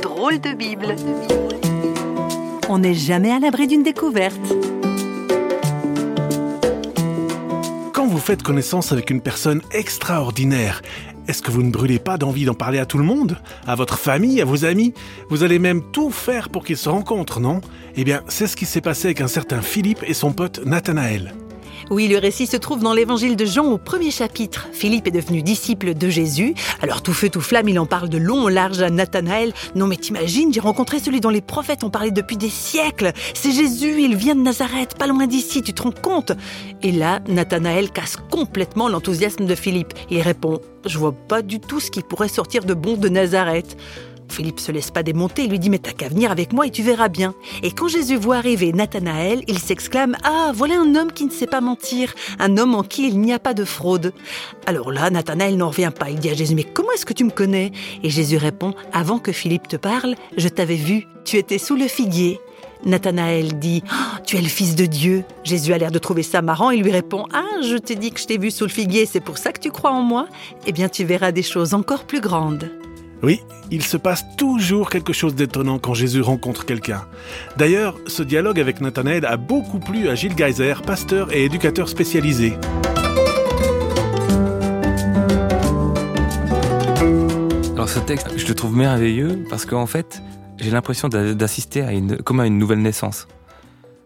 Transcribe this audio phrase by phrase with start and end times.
[0.00, 0.96] Drôle de Bible.
[2.68, 4.40] On n'est jamais à l'abri d'une découverte.
[7.92, 10.82] Quand vous faites connaissance avec une personne extraordinaire,
[11.28, 13.38] est-ce que vous ne brûlez pas d'envie d'en parler à tout le monde?
[13.66, 14.92] À votre famille, à vos amis?
[15.28, 17.60] Vous allez même tout faire pour qu'ils se rencontrent, non?
[17.96, 21.34] Eh bien, c'est ce qui s'est passé avec un certain Philippe et son pote Nathanaël.
[21.90, 24.68] Oui, le récit se trouve dans l'évangile de Jean au premier chapitre.
[24.72, 26.54] Philippe est devenu disciple de Jésus.
[26.80, 29.52] Alors tout feu, tout flamme, il en parle de long en large à Nathanaël.
[29.74, 33.12] Non mais t'imagines, j'ai rencontré celui dont les prophètes ont parlé depuis des siècles.
[33.34, 36.32] C'est Jésus, il vient de Nazareth, pas loin d'ici, tu te rends compte?
[36.82, 39.92] Et là, Nathanaël casse complètement l'enthousiasme de Philippe.
[40.10, 43.76] Il répond, je vois pas du tout ce qui pourrait sortir de bon de Nazareth.
[44.32, 46.70] Philippe se laisse pas démonter, il lui dit Mais t'as qu'à venir avec moi et
[46.70, 47.34] tu verras bien.
[47.62, 51.46] Et quand Jésus voit arriver Nathanaël, il s'exclame Ah, voilà un homme qui ne sait
[51.46, 54.12] pas mentir, un homme en qui il n'y a pas de fraude.
[54.66, 56.10] Alors là, Nathanaël n'en revient pas.
[56.10, 57.72] Il dit à Jésus Mais comment est-ce que tu me connais?
[58.02, 61.86] Et Jésus répond Avant que Philippe te parle, je t'avais vu, tu étais sous le
[61.86, 62.40] figuier.
[62.84, 65.24] Nathanaël dit oh, Tu es le Fils de Dieu.
[65.44, 66.70] Jésus a l'air de trouver ça marrant.
[66.70, 69.20] Il lui répond Ah, je t'ai dit que je t'ai vu sous le figuier, c'est
[69.20, 70.26] pour ça que tu crois en moi
[70.66, 72.70] Eh bien, tu verras des choses encore plus grandes.
[73.22, 77.04] Oui, il se passe toujours quelque chose d'étonnant quand Jésus rencontre quelqu'un.
[77.56, 82.54] D'ailleurs, ce dialogue avec Nathanaël a beaucoup plu à Gilles Geiser, pasteur et éducateur spécialisé.
[87.74, 90.20] Alors ce texte, je le trouve merveilleux parce qu'en fait,
[90.58, 93.28] j'ai l'impression d'assister à une, comme à une nouvelle naissance.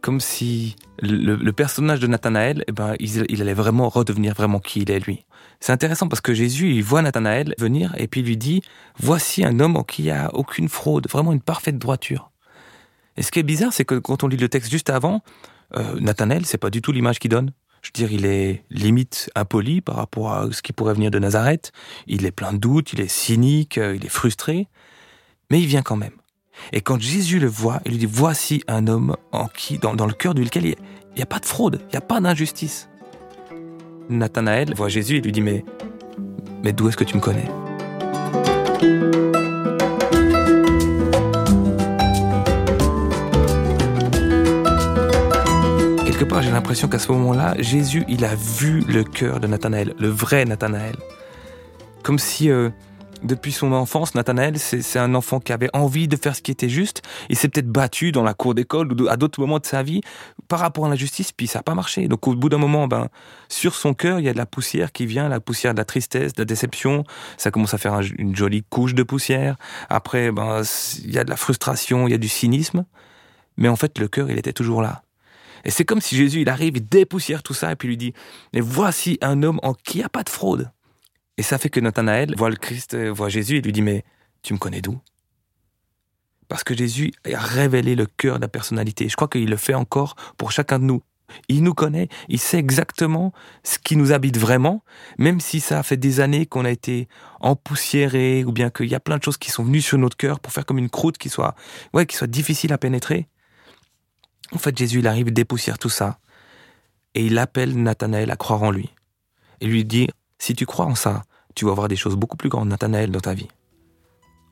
[0.00, 4.90] Comme si le, personnage de Nathanaël, eh ben, il allait vraiment redevenir vraiment qui il
[4.90, 5.24] est lui.
[5.60, 8.62] C'est intéressant parce que Jésus, il voit Nathanaël venir et puis il lui dit,
[8.98, 12.30] voici un homme en qui il n'y a aucune fraude, vraiment une parfaite droiture.
[13.16, 15.22] Et ce qui est bizarre, c'est que quand on lit le texte juste avant,
[15.76, 17.52] euh, Nathanaël, c'est pas du tout l'image qu'il donne.
[17.82, 21.18] Je veux dire, il est limite impoli par rapport à ce qui pourrait venir de
[21.18, 21.72] Nazareth.
[22.06, 24.68] Il est plein de doutes, il est cynique, euh, il est frustré.
[25.50, 26.12] Mais il vient quand même.
[26.72, 30.12] Et quand Jésus le voit, il lui dit, voici un homme en qui, dans, le
[30.12, 30.76] cœur duquel il
[31.16, 32.88] n'y a pas de fraude, il n'y a pas d'injustice.
[34.08, 35.64] Nathanaël voit Jésus et lui dit Mais,
[36.62, 37.48] mais d'où est-ce que tu me connais?
[46.04, 49.94] Quelque part, j'ai l'impression qu'à ce moment-là, Jésus, il a vu le cœur de Nathanaël,
[49.98, 50.96] le vrai Nathanaël.
[52.02, 52.70] Comme si euh,
[53.22, 56.68] depuis son enfance, Nathanaël, c'est un enfant qui avait envie de faire ce qui était
[56.68, 57.02] juste.
[57.28, 60.00] Il s'est peut-être battu dans la cour d'école ou à d'autres moments de sa vie
[60.46, 62.08] par rapport à la justice, puis ça n'a pas marché.
[62.08, 63.08] Donc au bout d'un moment, ben,
[63.48, 65.84] sur son cœur, il y a de la poussière qui vient, la poussière de la
[65.84, 67.04] tristesse, de la déception.
[67.36, 69.56] Ça commence à faire une jolie couche de poussière.
[69.88, 70.62] Après, ben,
[71.04, 72.84] il y a de la frustration, il y a du cynisme.
[73.56, 75.02] Mais en fait, le cœur, il était toujours là.
[75.64, 78.14] Et c'est comme si Jésus, il arrive, il dépoussière tout ça et puis lui dit,
[78.54, 80.70] mais voici un homme en qui il n'y a pas de fraude.
[81.38, 84.04] Et ça fait que Nathanaël voit le Christ, euh, voit Jésus et lui dit Mais
[84.42, 85.00] tu me connais d'où?
[86.48, 89.08] Parce que Jésus a révélé le cœur de la personnalité.
[89.08, 91.02] Je crois qu'il le fait encore pour chacun de nous.
[91.48, 93.32] Il nous connaît, il sait exactement
[93.62, 94.82] ce qui nous habite vraiment,
[95.18, 97.06] même si ça fait des années qu'on a été
[97.40, 100.40] empoussiéré, ou bien qu'il y a plein de choses qui sont venues sur notre cœur
[100.40, 101.54] pour faire comme une croûte qui soit,
[101.92, 103.28] ouais, qui soit difficile à pénétrer.
[104.52, 106.18] En fait, Jésus, il arrive, dépoussière tout ça,
[107.14, 108.88] et il appelle Nathanaël à croire en lui.
[109.60, 111.24] Et lui dit, si tu crois en ça,
[111.58, 113.48] tu vas voir des choses beaucoup plus grandes, Nathanaël, dans ta vie.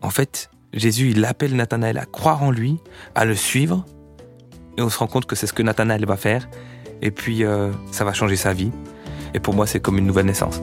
[0.02, 2.78] En fait, Jésus, il appelle Nathanaël à croire en lui,
[3.14, 3.84] à le suivre,
[4.76, 6.48] et on se rend compte que c'est ce que Nathanaël va faire,
[7.02, 8.72] et puis euh, ça va changer sa vie.
[9.34, 10.60] Et pour moi, c'est comme une nouvelle naissance.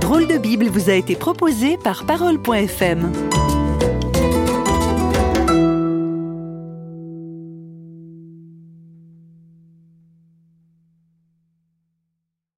[0.00, 3.10] Drôle de Bible vous a été proposé par Parole.fm.